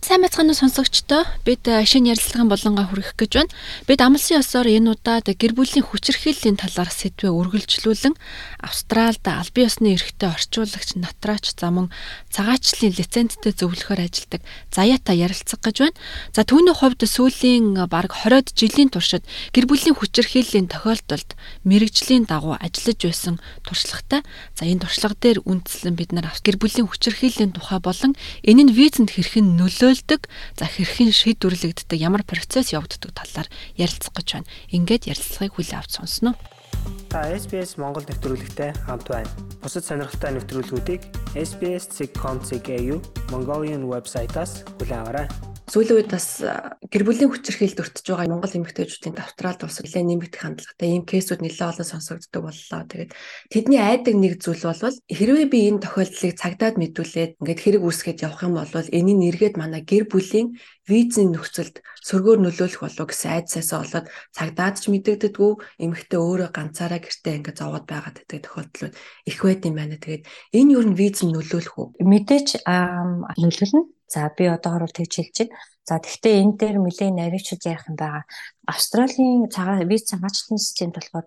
[0.00, 1.28] Сайн уу сонсогчдоо.
[1.44, 3.52] Бид э, шинэ ярилцлагын болонгаа хүргэх гэж байна.
[3.84, 8.16] Бид амлсан ёсоор энэ удаад гэр бүлийн хүчирхийллийн талаар сэдвээ үргэлжлүүлэн
[8.64, 11.92] Австралид албан ёсны эрхтэй орчуулагч Натраач за мөн
[12.32, 14.40] цагаачлалын лицензтэй зөвлөхөр ажилладаг
[14.72, 16.00] Заяата ярилцах гэж байна.
[16.32, 21.36] За түүний хувьд сүүлийн э, бараг 20-од жилийн туршид гэр бүлийн хүчирхийллийн тохиолдолд
[21.68, 23.36] мэрэгжлийн дагуу ажиллаж байсан
[23.68, 24.24] туршлагатай.
[24.56, 28.16] За энэ туршлага дээр үндэслэн бид нар гэр бүлийн хүчирхийллийн тухай болон
[28.48, 34.28] энэ нь визэнд хэрхэн нөлөө нөлөөлдөг за хэрхэн шийдвэрлэгддэг ямар процесс явагддаг талаар ярилцах гэж
[34.38, 34.50] байна.
[34.70, 36.34] Ингээд ярилцлагыг хүлээн авч сонсноо.
[37.10, 39.30] Та SBS Монгол нэвтрүүлэгтэй хамт байна.
[39.58, 41.02] Бусад сонирхолтой нэвтрүүлгүүдийг
[41.34, 42.70] SBS.com.cg
[43.34, 49.62] Mongolian вебсайтаас хүлээн аваарай сүүлийн үед бас гэр бүлийн хүчирхийлд өртөж байгаа Монгол эмэгтэйчүүдийн Австралид
[49.62, 52.82] улс нэлээд нэмэгдэх хандлагатай ийм кейсүүд нэлээд олон сонсогддог боллоо.
[52.90, 53.10] Тэгээд
[53.54, 58.42] тэдний айдаг нэг зүйл бол хэрвээ би энэ тохиолдлыг цагдаад мэдүүлээд ингээд хэрэг үүсгээд явах
[58.42, 60.58] юм бол энийг нэргээд манай гэр бүлийн
[60.90, 65.52] визийн нөхцөлд сөргөөр нөлөөлөх болов гэсэн айдсаасаа болоод цагдаад ч мэдэгддэггүй
[65.86, 68.94] эмэгтэй өөрөө ганцаараа гэртээ ингээд зовоод байгаад байдаг тохиолдлууд
[69.30, 70.02] их байд юм байна.
[70.02, 71.86] Тэгээд энэ юу н виз нь нөлөөлөх үү?
[72.02, 72.66] Мэдээж
[73.38, 75.56] нөлөөлнө За би одоогор бол тэгж хэлж байна.
[75.86, 78.26] За тэгвэл энэ дээр нэлээд наривчилж ярих юм байгаа.
[78.66, 81.26] Австралийн цагаан виз цагаачлалын системд болохоор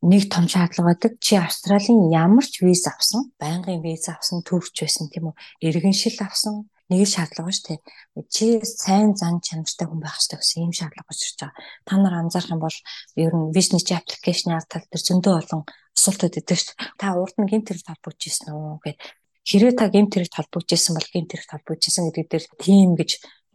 [0.00, 1.12] нэг том шаардлага байдаг.
[1.20, 5.34] Чи Австралийн ямар ч виз авсан, байнгын виз авсан, төрч байсан тийм үү?
[5.68, 7.80] Иргэншил авсан, нэг шаардлага шүү дээ.
[8.28, 11.60] Чи сайн зан чанартай хүн байх хэрэгтэй гэсэн ийм шаардлага учирч байгаа.
[11.88, 12.78] Та нар анзаарах юм бол
[13.16, 15.62] ер нь бизнес аппликейшн тал дээр зөндөө олон
[15.96, 16.88] асуултууд өгдөг шүү дээ.
[17.00, 18.98] Та урд нь гинт хэрэг толбогдчихсэн үү гэд
[19.44, 23.10] хэрвээ та гемт хэрэгт холбогдчихсан бол гемт хэрэгт холбогдчихсан гэдэг дээр тийм гэж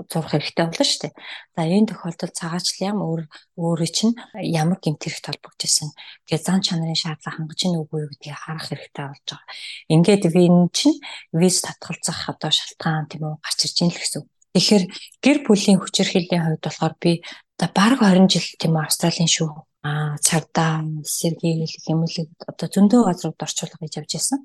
[0.08, 1.14] зурх хэрэгтэй болно шүү дээ.
[1.58, 3.22] За энэ тохиолдолд цагаачлал ям өөр
[3.59, 5.92] өөрөө чинь ямар гемт хэрэгт холбогдчихсан
[6.30, 9.48] гэж зан чанарын шаардлага хангаж ийн үгүй юу гэдгийг харах хэрэгтэй болж байгаа.
[9.92, 10.98] Ингээд вин чинь
[11.36, 14.24] виз татгалзах одоо шалтгаан тийм үү гарч ирж ийн л гэсэн.
[14.56, 14.84] Тэгэхээр
[15.19, 17.12] гэр бүлийн хүчирхийллийн хувьд болохоор би
[17.59, 23.95] бараг 20 жил тийм Австралийн шүү а цагдаа сэргийл хэмэлэг одоо зөндөө газрууд орчуулга хийж
[24.00, 24.40] явж байсан.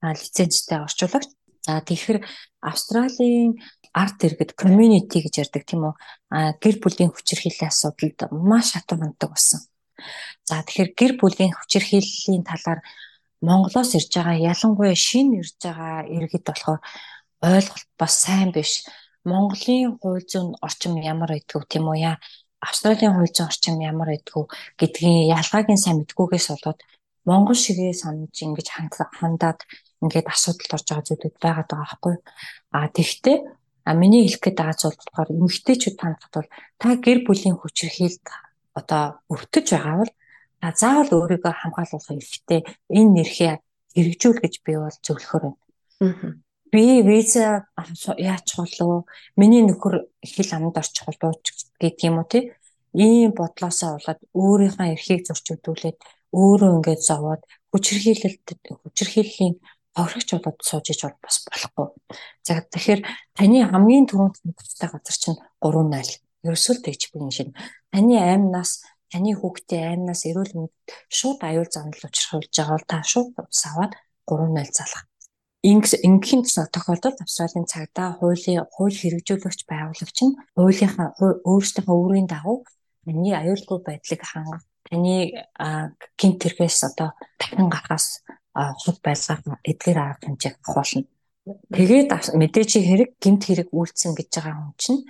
[0.00, 1.28] А лицензтэй орчуулагч.
[1.66, 2.24] За тэгэхээр
[2.64, 3.60] Австралийн
[3.92, 5.94] арт иргэд community гэж ярьдаг тийм үү?
[6.32, 9.60] А гэр бүлийн хүчирхийллийн асуудалд маш хатуу ханддаг болсон.
[10.48, 12.80] За тэгэхээр гэр бүлийн хүчирхийллийн талаар
[13.44, 16.80] Монголоос ирж байгаа ялангуяа шинэ ирж байгаа иргэд болохоор
[17.44, 18.84] ойлголт бас сайн биш.
[19.24, 22.16] Монголын хууль зүйн орчим ямар байдгүй тийм үү яа
[22.60, 24.44] Австралийн хууль зүйн орчим ямар байдгүй
[24.80, 26.80] гэдгийн ялгааг нь сайн мэдгүйгээс болоод
[27.28, 28.68] Монгол шигээ санаж ингэж
[29.18, 29.60] хандаад
[30.02, 32.14] ингээд асуудалд орж байгаа зүйлүүд байгаа байхгүй.
[32.76, 33.48] А тэгвэл
[33.88, 36.50] а миний хэлэх гээд байгаа зүйл болохоор эмэгтэйчүүд танахад бол
[36.80, 38.24] та гэр бүлийн хүчирхийлд
[38.80, 40.12] одоо өвтөж байгаа бол
[40.60, 42.60] та заавал өөрийгөө хамгаалуулах хэрэгтэй.
[42.98, 43.52] Энэ нэрхээ
[43.94, 45.58] хэрэгжүүл гэж би бол зөвлөхөр байна.
[46.00, 46.32] Аа
[46.72, 47.66] би виза
[48.18, 49.06] яач болов
[49.36, 51.36] миний нөхөр хэл амд орчих болов
[51.80, 52.44] гэдэг юм уу тий
[52.94, 55.98] ийм бодлоосоо болоод өөрийнхөө эрхийг зөрчигдүүлээд
[56.40, 58.46] өөрөө ингээд зовоод хүчирхийлэлт
[58.82, 59.54] хүчирхийллийн
[60.02, 61.88] орхигч болоод сууж иж бол бас болохгүй.
[62.46, 63.00] За тэгэхээр
[63.38, 67.50] таны хамгийн түрүүнд нөхцөлтэй газар чинь 3.0 ерөөсөө тэгж бүгэн шин.
[67.90, 68.72] Таны аймнаас
[69.10, 70.74] таны хүүхдээ аймнаас эрүүл мэнд
[71.10, 73.92] шууд аюул занал учруулж байгаа бол та шууд саваад
[74.30, 75.09] 3.0 залах
[75.62, 82.64] Ингийн тохиолдолд Австралийн цагдаа хуулийн хууль хэрэгжүүлэгч байгуулагч нь хуулийнхаа өөрсдийнхөө өөрийн дагуу
[83.04, 85.36] таны аюулгүй байдлыг хангах таны
[86.16, 88.24] гинт тэргээс одоо дахин гарахаас
[88.56, 91.08] хол байлгах эдгээр арга хэмжээг авахулна.
[91.76, 92.10] Тэгээд
[92.40, 95.00] мэдээж хэрэг гинт хэрэг үйлцэн гэж байгаа хүн чинь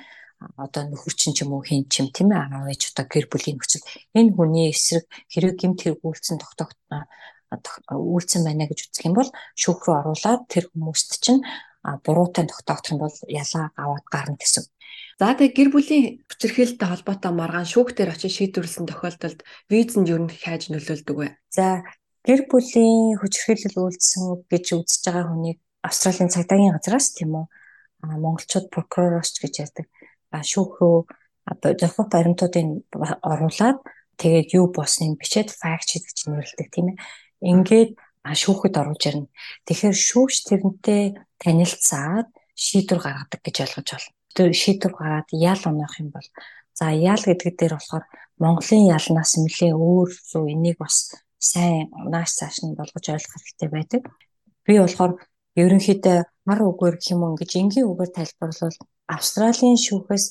[0.56, 3.56] одоо нөхөр чинь ч юм уу хийн чим тийм ээ аав ээж одоо гэр бүлийн
[3.60, 3.86] нөхцөл
[4.18, 7.06] энэ хүний эсрэг хэрэг гимт хэрэг үйлцэн тогтоогдно
[7.50, 11.42] үйлцэн байна гэж үзэх юм бол шүүх рүү оруулаад тэр хүмүүст чинь
[12.04, 14.64] буруутай тогтоогдох юм бол ялаа аваад гарна гэсэн.
[15.18, 20.32] За тэгээ гэр бүлийн хүчирхээлтэй холбоотой маргаан шүүх дээр очиж шийдвэрлсэн тохиолдолд визэнд юу н
[20.32, 21.28] хайж нөлөөлдөг вэ?
[21.52, 21.84] За
[22.24, 27.46] гэр бүлийн хүчирхээлэл үйлдсэн гэж үзэж байгаа хүнийг Австралийн цагдаагийн газраас тийм үү
[28.00, 29.86] монголчууд прокуророос гэж ярьдаг
[30.32, 30.98] шүүх рүү
[31.52, 32.66] одоо зөвхөн баримтуудыг
[33.24, 33.78] оруулаад
[34.20, 36.96] тэгээд юу босныг бичээд факт шийд гэж нэрлэдэг тийм ээ.
[37.40, 39.32] Ингээд шүүхэд оруулж ирнэ.
[39.64, 41.02] Тэгэхээр шүүгч тэрнтэй
[41.40, 44.12] танилцаад шийдвэр гаргадаг гэж ойлгож байна.
[44.36, 46.28] Тэр шийдвэр гаргаад ял унаах юм бол
[46.76, 48.04] за ял гэдэг дээр болохоор
[48.40, 54.02] Монголын ялнаас нэлээ өөр зүү энийг бас сайн нааш цааш нь болгож ойлгох хэрэгтэй байдаг.
[54.64, 55.12] Би болохоор
[55.56, 58.78] ерөнхийдөө мар үгээр гэх юм уу гэж энгийн үгээр тайлбарлавал
[59.08, 60.26] Австралийн шүүхээс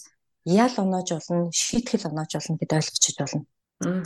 [0.46, 3.44] ял оноож болно, шийтгэл оноож болно гэдээ ойлгочих болно.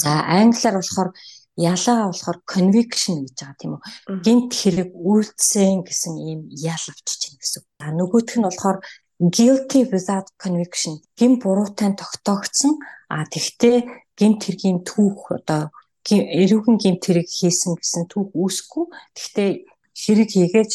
[0.04, 1.10] За англиар болохоор
[1.58, 3.82] ялаа болохоор conviction гэж байгаа тийм үү.
[4.26, 7.62] Гинт хэрэг үйлдсэн гэсэн ийм ял авчиж байна гэсэн.
[7.84, 8.78] А нөгөөх нь болохоор
[9.20, 13.78] guilty without conviction гин буруутай тогтоогдсон а тэгтээ
[14.18, 15.70] гинт хэргийн түүх одоо
[16.10, 18.86] эрүүхэн гинт хэрэг хийсэн гэсэн түүх үүсэхгүй
[19.16, 19.50] тэгтээ
[19.94, 20.72] хэрэг хийгээд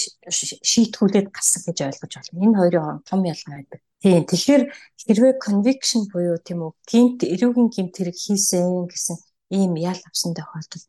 [0.62, 2.44] шийтгүүлээд гасан гэж ойлгож байна.
[2.46, 3.80] Энэ хоёрын хооронд том ялгаа байдаг.
[3.98, 4.22] Тийм.
[4.30, 4.62] Тэгэхээр
[5.04, 9.16] хэрвээ conviction буюу тийм үү гинт эрүүгийн гинт хэрэг хийсэн гэсэн
[9.50, 10.88] ийм ял авсан тохиолдолд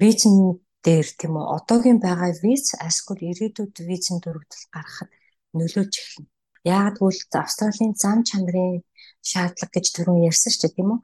[0.00, 0.36] визэн
[0.84, 5.10] дээр тийм үү одоогийн байгаа виз эсвэл ирээдүйд визэн дөрөвдөл гаргахад
[5.58, 6.30] нөлөөлж эхэлнэ.
[6.64, 8.82] Яагад гэвэл Австралийн зам чанарын
[9.30, 11.00] шаардлага гэж түрүүн ярьсан шүү дээ тийм үү?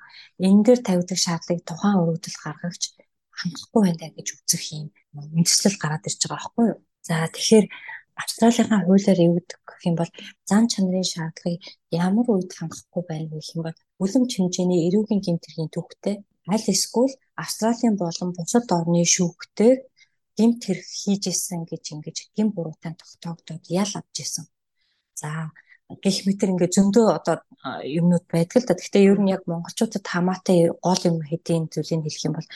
[0.46, 2.82] Энэ дээр тавигдах шаардлагыг тухайн өргөдөл гаргагч
[3.38, 6.78] хангахгүй байна гэж үзэх юм үндэслэл гараад ирж байгаа байхгүй юу?
[7.06, 7.66] За тэгэхээр
[8.22, 10.10] Австралийн хуулиар эвдэх гэх юм бол
[10.50, 11.60] зам чанарын шаардлагыг
[11.90, 16.16] ямар үед хангахгүй байна гэх юм бол үлэм хэмжээний эрүүгийн гэмтэргийн төвхтэй
[16.52, 19.72] аль эсвэл Австралийн болон бусад орны шүүхтэй
[20.38, 24.44] гэмт хэрэг хийж исэн гэж ингэж гэм буруутай тогтоогдоод ял авч исэн.
[25.20, 25.50] За
[26.02, 27.36] гэх мэтэр ингээ зөндөө одоо
[27.98, 28.74] юмнууд байдаг л да.
[28.74, 32.48] Гэхдээ ер нь яг монголчуудад хамаатай гол юм хэдийн зүйлийг хэлэх юм бол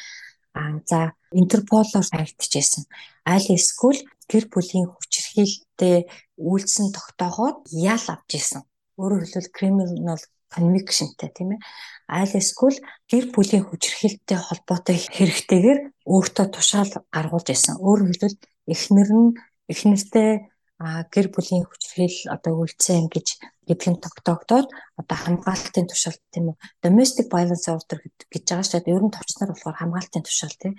[0.58, 0.98] аа за
[1.40, 2.84] Интерполоор хайгдчихсэн.
[3.24, 4.00] Аль эсвэл
[4.30, 5.96] гэр бүлийн хүчирхийлэлтэй
[6.36, 8.62] үйлдсэн тогтооход ял авч исэн.
[8.98, 10.20] Өөрөөр хэлбэл criminal
[10.54, 11.60] convictionтэй тийм ээ.
[12.08, 12.78] Аль эсвэл
[13.10, 17.76] гэр бүлийн хүчирхийлэлтэй холбоотой хэрэгтэйгээр өөртөө тушаал гаргуулж исэн.
[17.78, 18.36] Өөрөөр хэлбэл
[18.72, 19.28] эхнэр нь
[19.72, 20.30] эхнэртэй
[20.78, 23.26] а гэр бүлийн хүчирхийлэл одоо үйлцэн гэж
[23.66, 24.68] гэдг нь тогтоогдоод
[25.00, 27.98] одоо хамгаалтын тушаалт тийм үү domestic violence order
[28.32, 28.94] гэж байгаа шүү дээ.
[28.96, 30.74] Ер нь товчноор болохоор хамгаалтын тушаал тийм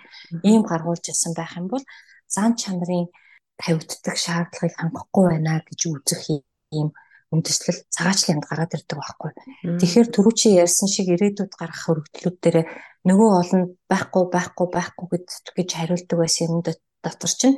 [0.49, 1.83] ийм гаргуулж ирсэн байх юм бол
[2.31, 3.11] зан чанарын
[3.59, 6.23] тавигддаг шаардлагыг хангахгүй байна гэж үзэх
[6.71, 6.89] ийм
[7.29, 9.31] үндэслэл цагаачлалд гараад ирдэг байхгүй.
[9.77, 12.57] Тэгэхээр түрүү чи ярьсан шиг ирээдүйд гарах хөргөдлүүд дээр
[13.05, 15.07] нөгөө олон байхгүй байхгүй байхгүй
[15.55, 17.57] гэж хариулдаг байсан юм дотор чинь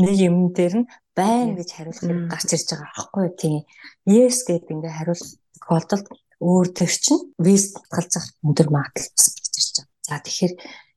[0.00, 3.60] нэг юм дээр нь байна гэж хариулахыг гарч ирж байгаа байхгүй тийм.
[4.08, 5.30] Yes гэд ингээ хариулах
[5.60, 6.06] тохиолдолд
[6.40, 10.08] өөр төр чинь виз татгалзах өндөр магадлал бас гарч ирж байгаа.
[10.08, 10.54] За тэгэхээр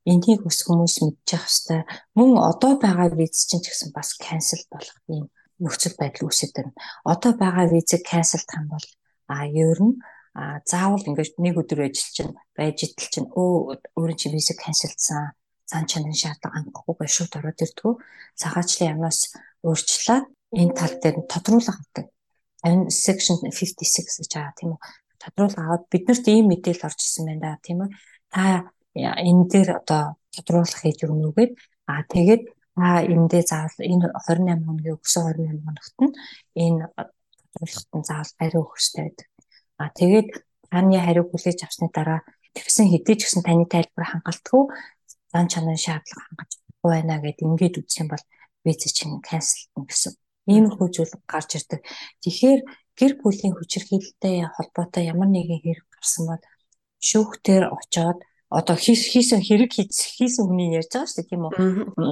[0.07, 1.83] энийг ус хүмүүс мэдчих хэвээр
[2.15, 5.27] мөн одоо байгаа виз чинь ч гэсэн бас cancel болох юм
[5.59, 6.73] нөхцөл байдал үүсэж байна.
[7.05, 8.87] Одоо байгаа визийг cancel тань бол
[9.27, 9.97] а ер нь
[10.33, 15.37] а заавал ингээд нэг өдөр ажиллаж чинь байж идэл чинь өө өөрийн чи визийг канселдсан
[15.69, 17.93] зан чанарын шаардлага хангахгүйгээр шууд ороод ирдгүү
[18.41, 19.19] цагаачлалын ямнаас
[19.61, 20.25] өөрчлөөд
[20.61, 22.05] энэ тал дээр нь тодруулах авдаг.
[22.65, 24.81] Энэ section 56 гэж байгаа тийм үү.
[25.21, 27.89] Тодруулах аваад биднэрт ийм мэдээлэл орж исэн байна да тийм үү.
[28.33, 31.53] Та энэ дээр одоо тодруулах хийж өгнө үгээд
[31.89, 32.43] аа тэгээд
[32.75, 36.13] та эндээ заавал энэ 28 хоногийн өгсөн 28 хоногт нь
[36.63, 36.83] энэ
[37.53, 39.27] тодруулахад нь заавал хариу өгөх хэрэгтэй байдаг.
[39.81, 40.29] Аа тэгээд
[40.71, 42.19] таны хариу хүлээж авсны дараа
[42.57, 44.63] тэгсэн хэдий ч гэсэн таны тайлбар хангалтгүй
[45.31, 48.25] зан чанарын шаардлага хангаж байна гэд ингээд үзэх юм бол
[48.65, 50.13] виз чинь канселтна гэсэн.
[50.49, 51.81] Иймэрхүү зүйл гарч ирдэг.
[52.21, 52.61] Тэгэхээр
[52.99, 56.43] гэр бүлийн хүчирхийлэлтэй холбоотой ямар нэгэн хэрэг гарсан бол
[57.07, 58.19] шүүхтэр очоод
[58.59, 61.53] одоо хийсэн хэрэг хийсэн хүний ярьж байгаа шүү дээ тийм үү.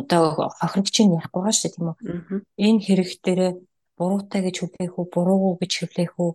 [0.01, 0.23] Одоо
[0.59, 1.97] хохирогчийн ярихгүй байгаа шүү дээ тийм үү.
[2.65, 3.41] Энэ хэрэг дээр
[3.97, 6.31] буруутай гэж хүлээх үү, буруугүй гэж хүлээх үү,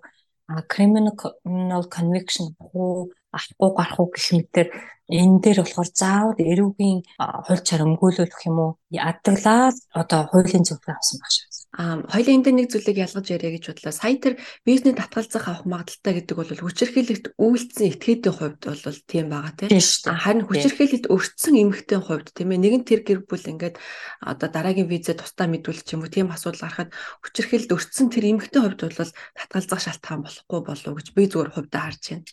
[0.72, 4.68] criminal conviction уу авахгүй гарах уу гэх мэтэр
[5.10, 6.98] энэ дээр болохоор заавал эрүүгийн
[7.46, 11.36] хууль чарамгүүлүүлэх юм уу ядглаа одоо хуулийн зөвлөгөө авсан багш.
[11.76, 13.92] Хоёлын энэ нэг зүйлийг ялгаж яриа гэж бодлоо.
[13.92, 19.52] Сая тэр бизнес татгалзах авах магадaltaй гэдэг бол хүчирхийлэлт үйлдсэн этгээдийн хувьд бол тийм байгаа
[19.61, 19.76] тийм.
[20.09, 23.76] Харин хүчирхийлэлт өртсөн эмэгтэй хувьд тийм ээ нэгэн тэр гэр бүл ингээд
[24.25, 28.80] одоо дараагийн визээ тусдаа мэдүүлэх юм уу тийм асуудал гарахад хүчирхийлэлт өртсөн тэр эмэгтэй хувьд
[28.80, 32.25] бол татгалзах шалтгаан болохгүй болов уу гэж би зүгээр хувьдаа харж байна.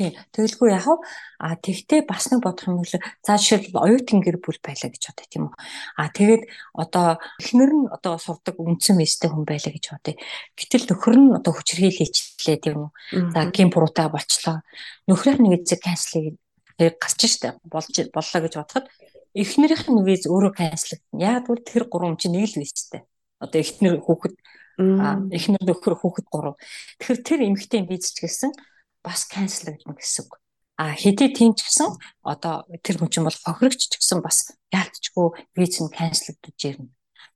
[0.00, 0.16] Тий.
[0.32, 1.04] Тэгэлгүй яхав
[1.36, 5.28] а тэгтээ бас нэг бодох юм бол за жишээлбэл оюутан гэр бүл байлаа гэж бодъё
[5.28, 5.54] тийм үү.
[6.00, 6.42] А тэгээд
[6.72, 10.16] одоо эхнэр нь одоо сурдаг үндсэн мэстэй хүн байлаа гэж бодъё.
[10.56, 12.90] Гэтэл нөхөр нь одоо хүчрхийл хийчлээ тийм үү.
[13.36, 14.64] За гин буруутай болчлоо.
[15.04, 16.40] Нөхрийнх нь визэг канцлыг
[16.80, 18.88] гарч штэ болж боллоо гэж бодоход
[19.36, 21.20] эхнэрийнх нь виз өөрөө канцлагдана.
[21.20, 23.04] Яг бол тэр гурван чинь нэг л визтэй.
[23.36, 24.32] Одоо эхнэр хүүхэд
[24.80, 26.56] эхнэр нөхөр хүүхэд гурав.
[26.96, 28.56] Тэгэхээр тэр эмэгтэй виз ч гэсэн
[29.02, 30.40] бас канцелагдана гэсэн үг.
[30.80, 35.28] А хэдий тийм ч гэсэн одоо тэр хүн чинь бол хохирогч ч гэсэн бас яалтчгүй
[35.52, 36.88] виз нь канцелдаж ирнэ.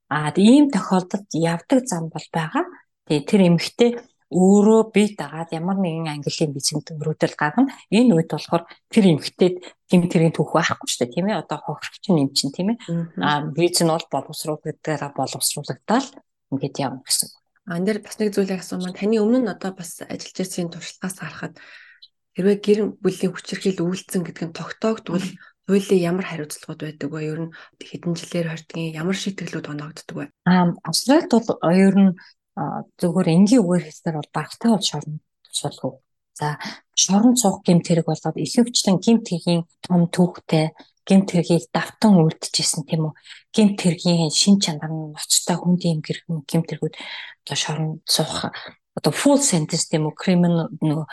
[0.09, 2.65] А ийм тохиолдолд явдаг зам бол байгаа.
[3.05, 3.91] Тэгээ тэр эмэгтэй
[4.33, 7.69] өөрөө бие дагаад ямар нэгэн английн визэнд өрөөдөл гаргана.
[7.93, 9.55] Энэ үед болохоор тэр эмэгтэйд
[9.85, 11.41] тийм тэрийн түүх байхгүй шүү дээ тийм ээ.
[11.45, 12.77] Одоо хохирогч юм чинь тийм ээ.
[13.21, 16.17] А виз нь бол боловсруулагдаараа боловсруулагдаад
[16.49, 17.44] ингээд явна гэсэн үг.
[17.65, 21.17] А энэ дээр бас нэг зүйлийг асуумаа таны өмнө нь одоо бас ажиллаж ирсэн туршлагаас
[21.17, 21.55] харахад
[22.37, 25.27] хэрвээ гэр бүлийн хүчирхийл үйлдсэн гэдэг нь тогтоогдвол
[25.65, 27.19] хуулийн ямар хариуцлагууд байдаг вэ?
[27.25, 30.25] Ер нь хэдэн жилээр хордгийн ямар шийтгэлүүд оногддог вэ?
[30.45, 32.11] Аа Австралид бол ер нь
[33.01, 35.15] зөвхөн энгийн үгээр хэлсээр бол багтаа бол шорон
[35.49, 35.93] тусалгүй.
[36.37, 36.47] За
[36.93, 40.69] шорон цуух гэмт хэрэг болоод ихэвчлэн гэмт хэргийн том түүхтэй
[41.05, 43.13] гэмт хэргийг давтан үлдчихсэн тийм үү.
[43.55, 46.95] Гэмт хэргийн шин чанар нь ноцтой хүндийн гэрхэн гэмт хэрэгүүд
[47.45, 48.49] одоо шорон цуух
[48.97, 51.07] одоо full sentence тийм үү criminal нөгөө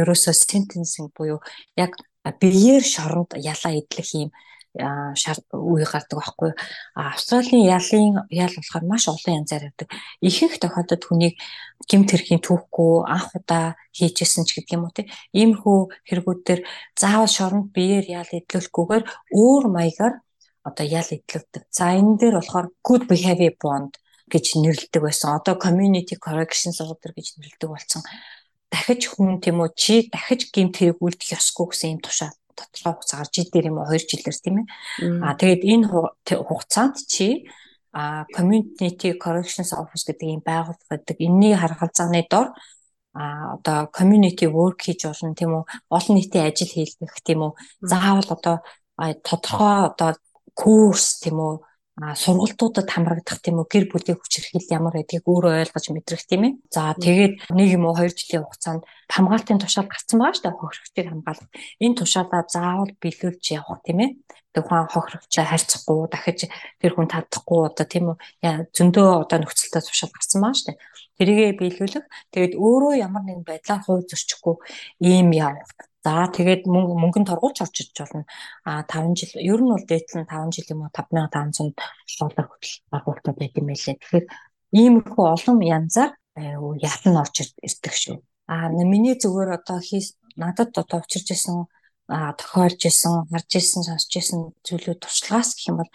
[0.00, 1.38] ерөөсөө sentencing буюу
[1.78, 1.94] яг
[2.40, 4.30] биеэр шоронд ялаа идэх юм
[4.72, 6.50] үе гардаг байхгүй.
[6.96, 9.88] Австралийн ялын ял болохоор маш олон янзаар явдаг.
[10.24, 11.36] Ихэнх тохиолдолд хүнийг
[11.84, 15.12] гэмт хэргийн түүхгүй анх удаа хийжсэн ч гэдэг юм уу тийм.
[15.36, 16.60] Иймэрхүү хэрэгүүдээр
[16.96, 19.04] заавал шоронд биеэр ял идэлгүйгээр
[19.36, 20.14] өөр маягаар
[20.64, 21.68] одоо ял идэлгдэг.
[21.68, 24.00] За энэ дээр болохоор good behavior bond
[24.32, 25.36] гэж нэрлэдэг байсан.
[25.36, 28.00] Одоо community corrections order гэж нэрлэдэг болсон.
[28.72, 33.30] Дахиж хүн тийм үү чи дахиж гэмт хэрэг үлдэх ёсгүй гэсэн юм тушаа тодорхой хугацаагаар
[33.34, 34.66] жил дээр юм уу 2 жилээр тийм ээ.
[35.24, 35.86] Аа тэгээд энэ
[36.48, 37.48] хугацаанд чи
[37.92, 42.56] а community corrections office гэдэг ийм байгууллага гэдэг энэний харгалзааны дор
[43.12, 45.64] а одоо community work хийж болно тийм үү
[45.96, 47.52] олон нийтийн ажил хийх тийм үү.
[47.84, 48.56] Заавал одоо
[48.96, 50.10] тодорхой одоо
[50.56, 51.54] курс тийм үү
[52.00, 56.52] сургалтуудад хамрагдах тийм үү гэр бүлийн хүчирхийл ямар байдгийг өөрөө ойлгож мэдрэх тийм ээ.
[56.72, 61.08] За тэгээд нэг юм уу 2 жилийн хугацаанд хамгаалтын тушаал гарсан байгаа шүү дээ хохирогчийг
[61.12, 61.50] хамгаалах.
[61.84, 64.10] Энэ тушаалаа заавал биелүүлж явах тийм ээ.
[64.56, 66.40] Тэг ухаан хохирогчоо харьцахгүй дахиж
[66.80, 68.16] тэр хүн татахгүй одоо тийм үү
[68.72, 70.80] зөндөө одоо нөхцөлтэй тушаал гарсан байгаа шүү дээ.
[71.20, 72.04] Тэрийгэ биелүүлэх.
[72.32, 74.56] Тэгээд өөрөө ямар нэгэн байдлаар хууль зөрчихгүй
[75.04, 78.26] ийм явах За тэгээд мөнгө мөнгөнд торгуулж орчиж болно.
[78.66, 81.78] А 5 жил ер нь бол дээдлэн 5 жил юм уу 5500
[82.18, 83.96] доллар хүртэл байгуултад байт юм байлээ.
[84.02, 84.26] Тэгэхээр
[84.82, 86.12] иймэрхүү олон янзаар
[86.82, 88.16] ятан орж ирдэг шүү.
[88.50, 91.70] А миний зүгээр одоо хийс надад одоо учирч исэн
[92.08, 95.92] тохиолж исэн, харж исэн, сонсч исэн зүйлүүд туршлагаас гэх юм бол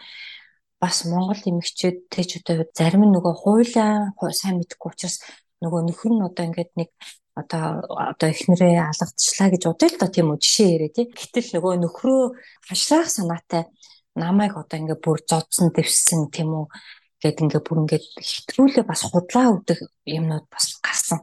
[0.80, 5.18] бас Монгол эмэгчүүд тэж одоо зарим нөгөө хуулиа сайн мэдэхгүй учраас
[5.62, 6.90] нөгөө нөхөр нь одоо ингээд нэг
[7.38, 11.06] одоо одоо эхнэрээ алгадчлаа гэж удаа л да тийм үү жишээ яриа тий.
[11.06, 12.22] Гэтэл нөгөө нөхрөө
[12.66, 13.64] хашраах санаатай
[14.18, 16.66] намайг одоо ингээ бүр зодсон дэвссэн тийм үү
[17.22, 21.22] гэд ингээ бүр ингээ хэтрүүлээ бас худлаа өгдөг юмнууд бас гарсан.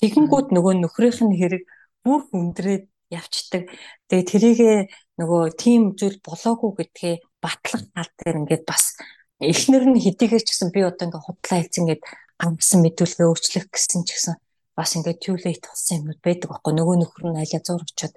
[0.00, 1.64] Тэгэнгүүт нөгөө нөхрийнх нь хэрэг
[2.04, 3.72] бүр хүндрээд явцдаг.
[4.12, 4.78] Тэгээ тэрийгээ
[5.20, 8.96] нөгөө тийм зүйл болоогүй гэдгээ батлах тал дээр ингээд бас
[9.40, 12.02] эхнэр нь хэдийгээр ч гэсэн би одоо ингээ худлаа хэлсэн ингээд
[12.40, 14.34] гамсан мэдүүлгээ өөрчлөх гэсэн ч гэсэн
[14.76, 16.72] бас ингээд too late болсон юмуд байдаг байхгүй.
[16.76, 18.14] Нөгөө нөхөр нь айлаа зур очиод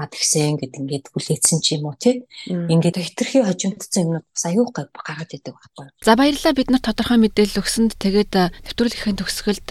[0.00, 2.26] ад гисэн гэд ингээд хүлээсэн ч юм уу тий.
[2.48, 5.86] Ингээд хитрхи хожимдсан юмнууд бас аюул гай гараад идэг байхгүй.
[6.04, 8.32] За баярлалаа бид нар тодорхой мэдээлэл өгсөнд тэгээд
[8.68, 9.68] нэвтрүүлгийн төгсгөлд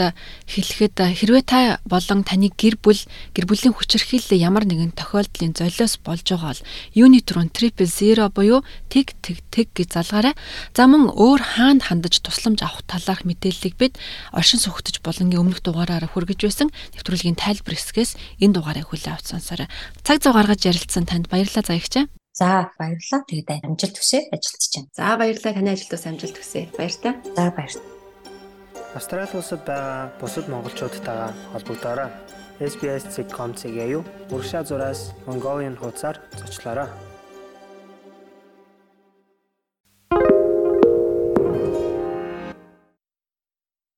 [0.49, 3.01] хэлэхэд хэрвээ та болон таны гэр бүл
[3.33, 6.61] гэр бүлийн хүчирхийлэл ямар нэгэн тохиолдлын золиос болж байгаа бол
[7.39, 10.33] руу triple zero буюу тэг тэг тэг гэж залгаарай.
[10.75, 13.99] За мөн өөр хаанд хандаж тусламж авах талаарх мэдээллийг бид
[14.31, 16.69] оршин суугтж болонгийн өмнөх дугаараараа хүргэж байсан.
[16.95, 19.67] Нэвтрүүлгийн тайлбар хэсгээс энэ дугаарыг хүлээн авч сонсоорой.
[20.03, 22.05] Цаг цаг зав гаргаж ярилцсан танд баярлалаа заягчаа.
[22.35, 23.23] За баярлалаа.
[23.27, 24.87] Тэгээд амжилт хүсье ажилтж чинь.
[24.91, 26.69] За баярлалаа таны ажилд амжилт хүсье.
[26.77, 27.13] Баяртай.
[27.35, 27.95] За баярлалаа.
[28.95, 32.09] Австрали улсад байгаа бусад монголчуудтайгаа холбогдоорой.
[32.59, 37.08] SBS.com.cg-ийг урагшаа зураас Mongolian хуудасаар зочлоорой.